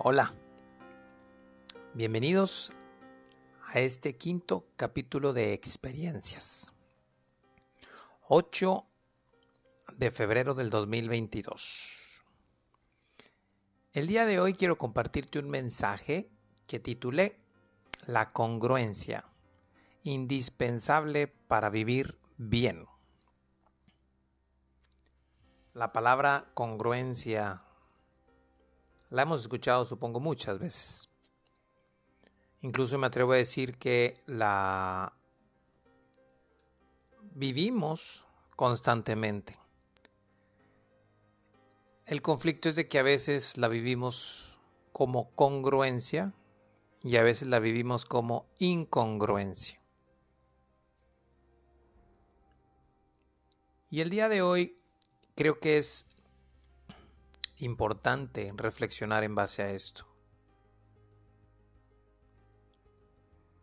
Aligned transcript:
Hola, 0.00 0.32
bienvenidos 1.92 2.70
a 3.66 3.80
este 3.80 4.16
quinto 4.16 4.68
capítulo 4.76 5.32
de 5.32 5.54
experiencias. 5.54 6.72
8 8.28 8.86
de 9.96 10.10
febrero 10.12 10.54
del 10.54 10.70
2022. 10.70 12.24
El 13.92 14.06
día 14.06 14.24
de 14.24 14.38
hoy 14.38 14.54
quiero 14.54 14.78
compartirte 14.78 15.40
un 15.40 15.50
mensaje 15.50 16.30
que 16.68 16.78
titulé 16.78 17.40
La 18.06 18.28
congruencia, 18.28 19.24
indispensable 20.04 21.26
para 21.26 21.70
vivir 21.70 22.16
bien. 22.36 22.86
La 25.74 25.92
palabra 25.92 26.44
congruencia 26.54 27.64
la 29.10 29.22
hemos 29.22 29.42
escuchado 29.42 29.84
supongo 29.84 30.20
muchas 30.20 30.58
veces. 30.58 31.10
Incluso 32.60 32.98
me 32.98 33.06
atrevo 33.06 33.32
a 33.32 33.36
decir 33.36 33.78
que 33.78 34.22
la 34.26 35.12
vivimos 37.34 38.24
constantemente. 38.56 39.56
El 42.04 42.22
conflicto 42.22 42.68
es 42.68 42.74
de 42.74 42.88
que 42.88 42.98
a 42.98 43.02
veces 43.02 43.58
la 43.58 43.68
vivimos 43.68 44.58
como 44.92 45.30
congruencia 45.34 46.34
y 47.04 47.16
a 47.16 47.22
veces 47.22 47.48
la 47.48 47.60
vivimos 47.60 48.04
como 48.04 48.46
incongruencia. 48.58 49.80
Y 53.90 54.00
el 54.00 54.10
día 54.10 54.28
de 54.28 54.42
hoy 54.42 54.76
creo 55.36 55.60
que 55.60 55.78
es 55.78 56.07
importante 57.58 58.52
reflexionar 58.56 59.24
en 59.24 59.34
base 59.34 59.62
a 59.62 59.70
esto. 59.70 60.06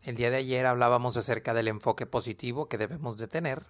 El 0.04 0.16
día 0.16 0.30
de 0.30 0.38
ayer 0.38 0.66
hablábamos 0.66 1.18
acerca 1.18 1.54
del 1.54 1.68
enfoque 1.68 2.06
positivo 2.06 2.70
que 2.70 2.78
debemos 2.78 3.18
de 3.18 3.28
tener 3.28 3.66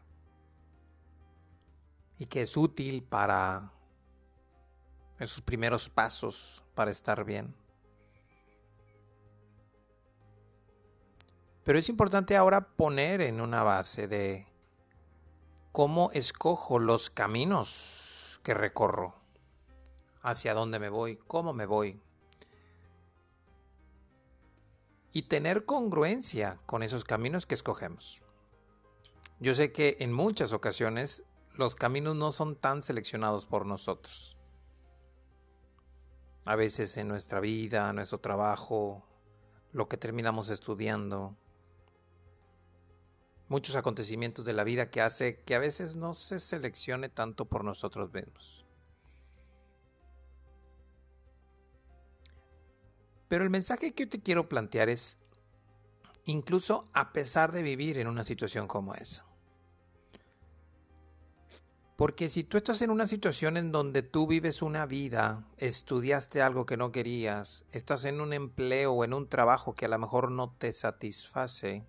y 2.17 2.25
que 2.25 2.41
es 2.41 2.57
útil 2.57 3.03
para 3.03 3.71
esos 5.19 5.41
primeros 5.41 5.89
pasos 5.89 6.63
para 6.73 6.91
estar 6.91 7.23
bien. 7.23 7.55
Pero 11.63 11.79
es 11.79 11.87
importante 11.87 12.35
ahora 12.35 12.75
poner 12.75 13.21
en 13.21 13.41
una 13.41 13.63
base 13.63 14.07
de 14.07 14.45
cómo 15.71 16.11
escojo 16.11 16.79
los 16.79 17.09
caminos 17.09 18.39
que 18.43 18.53
recorro 18.53 19.24
hacia 20.25 20.55
dónde 20.55 20.79
me 20.79 20.89
voy, 20.89 21.17
cómo 21.27 21.53
me 21.53 21.67
voy. 21.67 22.01
Y 25.13 25.23
tener 25.23 25.65
congruencia 25.65 26.59
con 26.65 26.81
esos 26.81 27.03
caminos 27.03 27.45
que 27.45 27.53
escogemos. 27.53 28.23
Yo 29.39 29.53
sé 29.53 29.71
que 29.71 29.97
en 29.99 30.11
muchas 30.11 30.51
ocasiones 30.51 31.23
los 31.53 31.75
caminos 31.75 32.15
no 32.15 32.31
son 32.31 32.55
tan 32.55 32.81
seleccionados 32.81 33.45
por 33.45 33.67
nosotros. 33.67 34.35
A 36.43 36.55
veces 36.55 36.97
en 36.97 37.07
nuestra 37.07 37.39
vida, 37.39 37.93
nuestro 37.93 38.19
trabajo, 38.19 39.07
lo 39.73 39.87
que 39.87 39.97
terminamos 39.97 40.49
estudiando, 40.49 41.37
muchos 43.47 43.75
acontecimientos 43.75 44.43
de 44.43 44.53
la 44.53 44.63
vida 44.63 44.89
que 44.89 45.01
hace 45.01 45.41
que 45.43 45.53
a 45.53 45.59
veces 45.59 45.95
no 45.95 46.15
se 46.15 46.39
seleccione 46.39 47.09
tanto 47.09 47.45
por 47.45 47.63
nosotros 47.63 48.11
mismos. 48.11 48.64
Pero 53.27 53.43
el 53.43 53.49
mensaje 53.49 53.93
que 53.93 54.03
yo 54.03 54.09
te 54.09 54.21
quiero 54.21 54.49
plantear 54.49 54.89
es, 54.89 55.17
incluso 56.25 56.87
a 56.93 57.11
pesar 57.13 57.51
de 57.51 57.63
vivir 57.63 57.97
en 57.97 58.07
una 58.07 58.23
situación 58.23 58.67
como 58.67 58.93
esa. 58.95 59.25
Porque 61.95 62.29
si 62.29 62.43
tú 62.43 62.57
estás 62.57 62.81
en 62.81 62.89
una 62.89 63.07
situación 63.07 63.55
en 63.55 63.71
donde 63.71 64.03
tú 64.03 64.27
vives 64.27 64.61
una 64.61 64.85
vida, 64.85 65.47
estudiaste 65.57 66.41
algo 66.41 66.65
que 66.65 66.75
no 66.75 66.91
querías, 66.91 67.65
estás 67.71 68.03
en 68.03 68.19
un 68.19 68.33
empleo 68.33 68.91
o 68.91 69.05
en 69.05 69.13
un 69.13 69.29
trabajo 69.29 69.75
que 69.75 69.85
a 69.85 69.89
lo 69.89 69.97
mejor 69.97 70.29
no 70.29 70.53
te 70.57 70.73
satisface, 70.73 71.85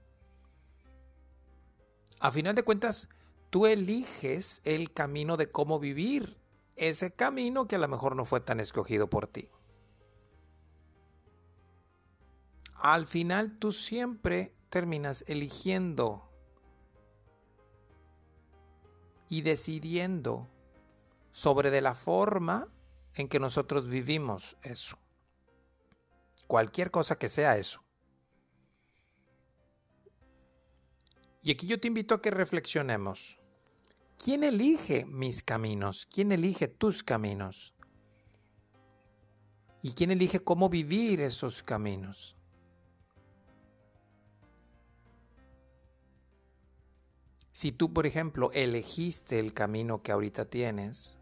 a 2.20 2.30
final 2.30 2.54
de 2.54 2.62
cuentas, 2.62 3.08
tú 3.50 3.66
eliges 3.66 4.60
el 4.64 4.92
camino 4.92 5.36
de 5.36 5.50
cómo 5.50 5.80
vivir 5.80 6.38
ese 6.76 7.10
camino 7.10 7.66
que 7.66 7.76
a 7.76 7.78
lo 7.78 7.88
mejor 7.88 8.16
no 8.16 8.24
fue 8.24 8.40
tan 8.40 8.60
escogido 8.60 9.10
por 9.10 9.26
ti. 9.26 9.48
Al 12.94 13.06
final 13.06 13.58
tú 13.58 13.72
siempre 13.72 14.54
terminas 14.68 15.24
eligiendo 15.26 16.30
y 19.28 19.42
decidiendo 19.42 20.48
sobre 21.32 21.70
de 21.70 21.80
la 21.80 21.94
forma 21.94 22.68
en 23.14 23.28
que 23.28 23.40
nosotros 23.40 23.88
vivimos 23.88 24.56
eso. 24.62 24.98
Cualquier 26.46 26.90
cosa 26.90 27.18
que 27.18 27.28
sea 27.28 27.58
eso. 27.58 27.82
Y 31.42 31.50
aquí 31.50 31.66
yo 31.66 31.80
te 31.80 31.88
invito 31.88 32.14
a 32.14 32.22
que 32.22 32.30
reflexionemos. 32.30 33.38
¿Quién 34.16 34.44
elige 34.44 35.06
mis 35.06 35.42
caminos? 35.42 36.06
¿Quién 36.06 36.30
elige 36.30 36.68
tus 36.68 37.02
caminos? 37.02 37.74
¿Y 39.82 39.92
quién 39.92 40.10
elige 40.10 40.40
cómo 40.40 40.68
vivir 40.68 41.20
esos 41.20 41.62
caminos? 41.62 42.35
Si 47.56 47.72
tú, 47.72 47.90
por 47.90 48.04
ejemplo, 48.04 48.50
elegiste 48.52 49.38
el 49.38 49.54
camino 49.54 50.02
que 50.02 50.12
ahorita 50.12 50.44
tienes, 50.44 51.16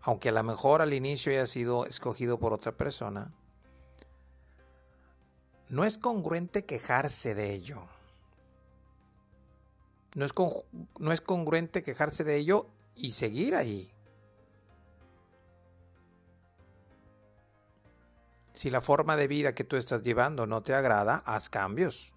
aunque 0.00 0.28
a 0.28 0.32
lo 0.32 0.44
mejor 0.44 0.82
al 0.82 0.94
inicio 0.94 1.32
haya 1.32 1.48
sido 1.48 1.84
escogido 1.84 2.38
por 2.38 2.52
otra 2.52 2.70
persona, 2.70 3.32
no 5.68 5.84
es 5.84 5.98
congruente 5.98 6.64
quejarse 6.64 7.34
de 7.34 7.54
ello. 7.54 7.82
No 10.14 10.24
es, 10.24 10.32
no 11.00 11.12
es 11.12 11.20
congruente 11.20 11.82
quejarse 11.82 12.22
de 12.22 12.36
ello 12.36 12.68
y 12.94 13.10
seguir 13.10 13.56
ahí. 13.56 13.90
Si 18.54 18.70
la 18.70 18.80
forma 18.80 19.16
de 19.16 19.26
vida 19.26 19.56
que 19.56 19.64
tú 19.64 19.74
estás 19.74 20.04
llevando 20.04 20.46
no 20.46 20.62
te 20.62 20.72
agrada, 20.72 21.24
haz 21.26 21.50
cambios 21.50 22.12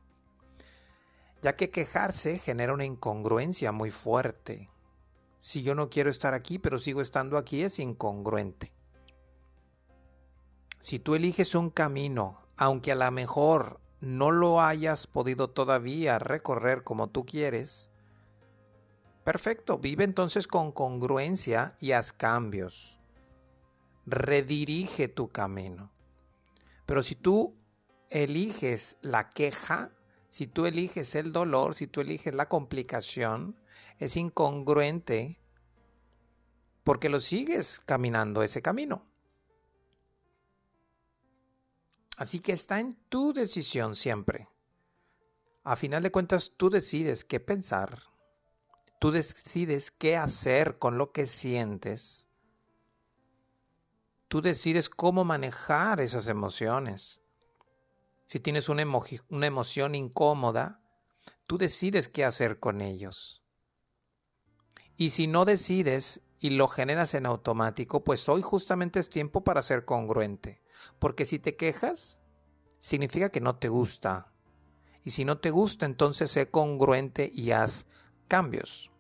ya 1.42 1.56
que 1.56 1.70
quejarse 1.70 2.40
genera 2.40 2.74
una 2.74 2.86
incongruencia 2.86 3.72
muy 3.72 3.92
fuerte. 3.92 4.70
Si 5.38 5.64
yo 5.64 5.74
no 5.74 5.90
quiero 5.90 6.10
estar 6.10 6.34
aquí, 6.34 6.60
pero 6.60 6.80
sigo 6.80 7.02
estando 7.02 7.38
aquí, 7.38 7.64
es 7.64 7.80
incongruente. 7.80 8.74
Si 10.82 11.00
tú 11.00 11.16
eliges 11.16 11.56
un 11.56 11.70
camino, 11.70 12.40
aunque 12.58 12.92
a 12.92 12.96
lo 12.96 13.10
mejor 13.12 13.80
no 14.02 14.32
lo 14.32 14.62
hayas 14.62 15.08
podido 15.08 15.50
todavía 15.50 16.20
recorrer 16.20 16.84
como 16.84 17.10
tú 17.10 17.26
quieres, 17.26 17.90
perfecto, 19.24 19.78
vive 19.78 20.04
entonces 20.04 20.48
con 20.48 20.72
congruencia 20.72 21.76
y 21.80 21.92
haz 21.94 22.12
cambios. 22.12 23.00
Redirige 24.06 25.08
tu 25.08 25.30
camino. 25.30 25.92
Pero 26.86 27.04
si 27.04 27.16
tú 27.16 27.56
eliges 28.10 28.98
la 29.02 29.30
queja, 29.30 29.92
si 30.30 30.48
tú 30.48 30.68
eliges 30.68 31.16
el 31.16 31.34
dolor, 31.34 31.76
si 31.76 31.88
tú 31.88 32.02
eliges 32.02 32.34
la 32.34 32.48
complicación, 32.48 33.60
es 33.98 34.16
incongruente 34.16 35.42
porque 36.84 37.10
lo 37.10 37.20
sigues 37.20 37.82
caminando 37.86 38.44
ese 38.44 38.62
camino. 38.62 39.06
Así 42.16 42.40
que 42.40 42.54
está 42.54 42.80
en 42.80 42.96
tu 43.10 43.34
decisión 43.34 43.96
siempre. 43.96 44.48
A 45.64 45.76
final 45.76 46.04
de 46.04 46.12
cuentas, 46.12 46.54
tú 46.56 46.70
decides 46.70 47.26
qué 47.26 47.40
pensar, 47.40 48.04
tú 49.00 49.12
decides 49.12 49.92
qué 49.92 50.16
hacer 50.16 50.78
con 50.78 50.98
lo 50.98 51.12
que 51.12 51.28
sientes, 51.28 52.28
tú 54.28 54.42
decides 54.42 54.90
cómo 54.90 55.24
manejar 55.24 56.02
esas 56.02 56.28
emociones. 56.28 57.20
Si 58.30 58.40
tienes 58.40 58.70
una, 58.70 58.84
emoción 59.48 59.96
incómoda, 59.96 60.84
tú 61.48 61.58
decides 61.58 62.10
qué 62.10 62.24
hacer 62.24 62.60
con 62.60 62.80
ellos. 62.80 63.42
Y 64.98 65.10
si 65.10 65.26
no 65.26 65.46
decides 65.46 66.22
y 66.40 66.52
lo 66.52 66.68
generas 66.68 67.16
en 67.16 67.26
automático, 67.26 68.04
pues 68.04 68.30
hoy 68.30 68.44
justamente 68.44 69.00
es 69.00 69.10
tiempo 69.10 69.44
para 69.44 69.64
ser 69.64 69.84
congruente. 69.84 70.62
Porque 71.00 71.26
si 71.26 71.40
te 71.40 71.56
quejas, 71.56 72.22
significa 72.80 73.32
que 73.32 73.42
no 73.42 73.56
te 73.56 73.68
gusta. 73.68 74.32
Y 75.04 75.10
si 75.10 75.26
no 75.26 75.40
te 75.40 75.50
gusta, 75.50 75.88
entonces 75.88 76.30
sé 76.30 76.52
congruente 76.52 77.32
y 77.34 77.50
haz 77.50 77.88
cambios. 78.28 78.92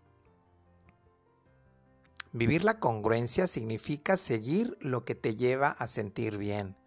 Vivir 2.31 2.63
la 2.63 2.79
congruencia 2.79 3.45
significa 3.45 4.17
seguir 4.17 4.75
lo 4.81 5.05
que 5.05 5.13
te 5.13 5.35
lleva 5.35 5.69
a 5.69 5.87
sentir 5.87 6.39
bien. 6.39 6.79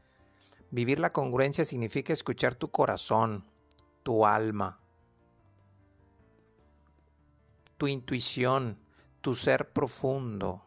Vivir 0.73 1.01
la 1.01 1.13
congruencia 1.13 1.67
significa 1.67 2.15
escuchar 2.15 2.55
tu 2.55 2.71
corazón, 2.71 3.45
tu 4.03 4.25
alma, 4.25 4.81
tu 7.77 7.89
intuición, 7.89 8.79
tu 9.21 9.35
ser 9.35 9.71
profundo. 9.75 10.65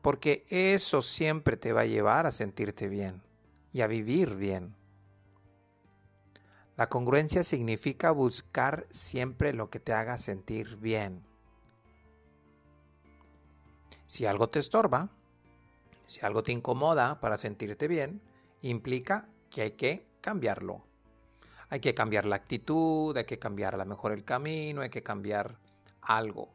Porque 0.00 0.46
eso 0.48 1.02
siempre 1.02 1.56
te 1.56 1.72
va 1.72 1.80
a 1.80 1.86
llevar 1.86 2.26
a 2.26 2.30
sentirte 2.30 2.86
bien 2.86 3.20
y 3.72 3.80
a 3.80 3.88
vivir 3.88 4.36
bien. 4.36 4.76
La 6.76 6.88
congruencia 6.88 7.42
significa 7.42 8.12
buscar 8.12 8.86
siempre 8.90 9.52
lo 9.52 9.70
que 9.70 9.80
te 9.80 9.92
haga 9.92 10.18
sentir 10.18 10.76
bien. 10.76 11.26
Si 14.06 14.24
algo 14.24 14.48
te 14.50 14.60
estorba, 14.60 15.08
si 16.08 16.24
algo 16.24 16.42
te 16.42 16.52
incomoda 16.52 17.20
para 17.20 17.38
sentirte 17.38 17.86
bien, 17.86 18.20
implica 18.62 19.28
que 19.50 19.62
hay 19.62 19.70
que 19.72 20.06
cambiarlo. 20.20 20.82
Hay 21.68 21.80
que 21.80 21.94
cambiar 21.94 22.24
la 22.24 22.36
actitud, 22.36 23.16
hay 23.16 23.24
que 23.24 23.38
cambiar 23.38 23.74
a 23.74 23.78
lo 23.78 23.84
mejor 23.84 24.12
el 24.12 24.24
camino, 24.24 24.80
hay 24.80 24.88
que 24.88 25.02
cambiar 25.02 25.58
algo. 26.00 26.48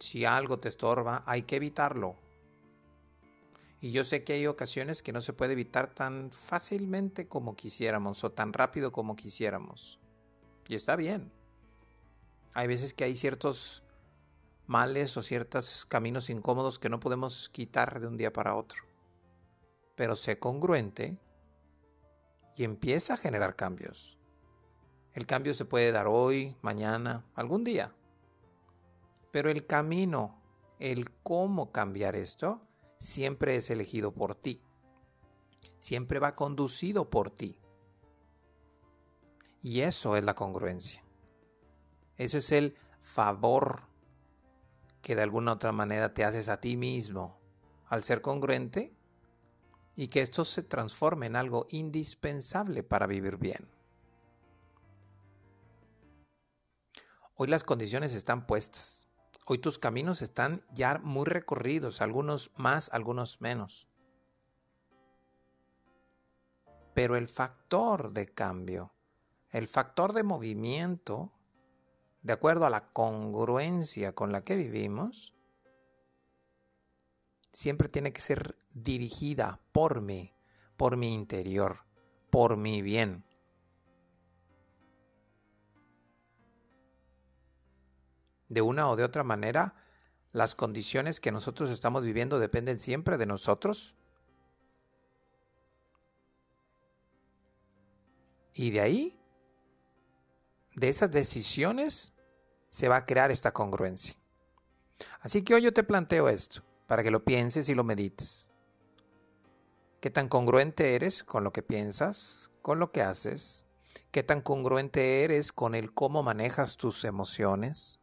Si 0.00 0.24
algo 0.24 0.58
te 0.58 0.68
estorba, 0.68 1.22
hay 1.26 1.42
que 1.42 1.56
evitarlo. 1.56 2.16
Y 3.80 3.92
yo 3.92 4.02
sé 4.02 4.24
que 4.24 4.32
hay 4.32 4.48
ocasiones 4.48 5.00
que 5.00 5.12
no 5.12 5.20
se 5.20 5.32
puede 5.32 5.52
evitar 5.52 5.94
tan 5.94 6.32
fácilmente 6.32 7.28
como 7.28 7.54
quisiéramos 7.54 8.24
o 8.24 8.32
tan 8.32 8.52
rápido 8.52 8.90
como 8.90 9.14
quisiéramos. 9.14 10.00
Y 10.66 10.74
está 10.74 10.96
bien. 10.96 11.30
Hay 12.52 12.66
veces 12.66 12.94
que 12.94 13.04
hay 13.04 13.16
ciertos 13.16 13.84
males 14.66 15.16
o 15.16 15.22
ciertos 15.22 15.86
caminos 15.86 16.30
incómodos 16.30 16.78
que 16.78 16.88
no 16.88 17.00
podemos 17.00 17.48
quitar 17.48 18.00
de 18.00 18.06
un 18.06 18.16
día 18.16 18.32
para 18.32 18.56
otro. 18.56 18.82
Pero 19.94 20.16
sé 20.16 20.38
congruente 20.38 21.18
y 22.56 22.64
empieza 22.64 23.14
a 23.14 23.18
generar 23.18 23.56
cambios. 23.56 24.18
El 25.12 25.26
cambio 25.26 25.54
se 25.54 25.64
puede 25.64 25.92
dar 25.92 26.08
hoy, 26.08 26.56
mañana, 26.60 27.24
algún 27.34 27.64
día. 27.64 27.94
Pero 29.30 29.50
el 29.50 29.66
camino, 29.66 30.42
el 30.78 31.10
cómo 31.22 31.72
cambiar 31.72 32.16
esto, 32.16 32.60
siempre 32.98 33.56
es 33.56 33.70
elegido 33.70 34.12
por 34.12 34.34
ti. 34.34 34.62
Siempre 35.78 36.18
va 36.18 36.34
conducido 36.34 37.08
por 37.08 37.30
ti. 37.30 37.58
Y 39.62 39.80
eso 39.80 40.16
es 40.16 40.24
la 40.24 40.34
congruencia. 40.34 41.02
Eso 42.16 42.38
es 42.38 42.52
el 42.52 42.76
favor 43.00 43.82
que 45.06 45.14
de 45.14 45.22
alguna 45.22 45.52
otra 45.52 45.70
manera 45.70 46.14
te 46.14 46.24
haces 46.24 46.48
a 46.48 46.60
ti 46.60 46.76
mismo 46.76 47.38
al 47.86 48.02
ser 48.02 48.22
congruente 48.22 48.92
y 49.94 50.08
que 50.08 50.20
esto 50.20 50.44
se 50.44 50.64
transforme 50.64 51.26
en 51.26 51.36
algo 51.36 51.68
indispensable 51.70 52.82
para 52.82 53.06
vivir 53.06 53.36
bien. 53.36 53.68
Hoy 57.36 57.46
las 57.46 57.62
condiciones 57.62 58.14
están 58.14 58.48
puestas. 58.48 59.06
Hoy 59.44 59.58
tus 59.58 59.78
caminos 59.78 60.22
están 60.22 60.64
ya 60.72 60.98
muy 60.98 61.26
recorridos, 61.26 62.00
algunos 62.00 62.50
más, 62.56 62.88
algunos 62.92 63.40
menos. 63.40 63.86
Pero 66.94 67.14
el 67.14 67.28
factor 67.28 68.12
de 68.12 68.26
cambio, 68.26 68.92
el 69.50 69.68
factor 69.68 70.14
de 70.14 70.24
movimiento, 70.24 71.32
de 72.26 72.32
acuerdo 72.32 72.66
a 72.66 72.70
la 72.70 72.88
congruencia 72.88 74.12
con 74.12 74.32
la 74.32 74.42
que 74.42 74.56
vivimos, 74.56 75.32
siempre 77.52 77.88
tiene 77.88 78.12
que 78.12 78.20
ser 78.20 78.56
dirigida 78.74 79.60
por 79.70 80.00
mí, 80.00 80.34
por 80.76 80.96
mi 80.96 81.14
interior, 81.14 81.84
por 82.28 82.56
mi 82.56 82.82
bien. 82.82 83.24
De 88.48 88.60
una 88.60 88.90
o 88.90 88.96
de 88.96 89.04
otra 89.04 89.22
manera, 89.22 89.76
las 90.32 90.56
condiciones 90.56 91.20
que 91.20 91.30
nosotros 91.30 91.70
estamos 91.70 92.02
viviendo 92.02 92.40
dependen 92.40 92.80
siempre 92.80 93.18
de 93.18 93.26
nosotros. 93.26 93.94
Y 98.52 98.72
de 98.72 98.80
ahí, 98.80 99.20
de 100.74 100.88
esas 100.88 101.12
decisiones, 101.12 102.14
se 102.76 102.88
va 102.88 102.96
a 102.96 103.06
crear 103.06 103.30
esta 103.30 103.54
congruencia. 103.54 104.18
Así 105.22 105.40
que 105.40 105.54
hoy 105.54 105.62
yo 105.62 105.72
te 105.72 105.82
planteo 105.82 106.28
esto, 106.28 106.62
para 106.86 107.02
que 107.02 107.10
lo 107.10 107.24
pienses 107.24 107.70
y 107.70 107.74
lo 107.74 107.84
medites. 107.84 108.50
¿Qué 109.98 110.10
tan 110.10 110.28
congruente 110.28 110.94
eres 110.94 111.24
con 111.24 111.42
lo 111.42 111.54
que 111.54 111.62
piensas, 111.62 112.50
con 112.60 112.78
lo 112.78 112.92
que 112.92 113.00
haces? 113.00 113.66
¿Qué 114.10 114.22
tan 114.22 114.42
congruente 114.42 115.24
eres 115.24 115.52
con 115.52 115.74
el 115.74 115.94
cómo 115.94 116.22
manejas 116.22 116.76
tus 116.76 117.04
emociones? 117.04 117.98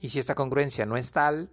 Y 0.00 0.08
si 0.08 0.18
esta 0.18 0.34
congruencia 0.34 0.84
no 0.84 0.96
es 0.96 1.12
tal, 1.12 1.52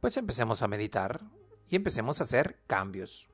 pues 0.00 0.16
empecemos 0.16 0.62
a 0.62 0.68
meditar 0.68 1.20
y 1.68 1.74
empecemos 1.74 2.20
a 2.20 2.22
hacer 2.22 2.60
cambios 2.68 3.28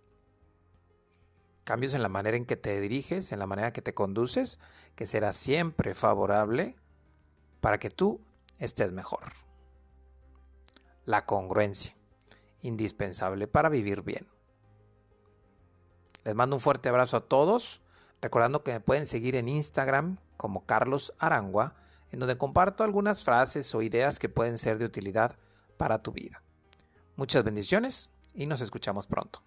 cambios 1.65 1.95
en 1.95 2.03
la 2.03 2.09
manera 2.09 2.37
en 2.37 2.47
que 2.47 2.57
te 2.57 2.81
diriges, 2.81 3.33
en 3.33 3.39
la 3.39 3.47
manera 3.47 3.73
que 3.73 3.83
te 3.83 3.95
conduces, 3.95 4.59
que 4.95 5.07
será 5.07 5.33
siempre 5.33 5.95
favorable 5.95 6.77
para 7.61 7.79
que 7.79 7.91
tú 7.91 8.21
estés 8.59 8.93
mejor. 8.93 9.33
La 11.05 11.27
congruencia, 11.27 11.97
indispensable 12.63 13.47
para 13.47 13.69
vivir 13.69 14.03
bien. 14.03 14.27
Les 16.25 16.35
mando 16.35 16.57
un 16.57 16.61
fuerte 16.61 16.89
abrazo 16.89 17.17
a 17.17 17.29
todos, 17.29 17.81
recordando 18.21 18.63
que 18.63 18.73
me 18.73 18.81
pueden 18.81 19.07
seguir 19.07 19.37
en 19.37 19.49
Instagram 19.49 20.19
como 20.37 20.67
Carlos 20.67 21.15
Arangua, 21.19 21.75
en 22.13 22.19
donde 22.19 22.37
comparto 22.37 22.85
algunas 22.85 23.25
frases 23.25 23.75
o 23.75 23.83
ideas 23.83 24.19
que 24.19 24.29
pueden 24.29 24.59
ser 24.59 24.79
de 24.79 24.85
utilidad 24.85 25.37
para 25.77 26.03
tu 26.03 26.13
vida. 26.13 26.43
Muchas 27.17 27.45
bendiciones 27.45 28.11
y 28.35 28.47
nos 28.47 28.61
escuchamos 28.61 29.07
pronto. 29.07 29.43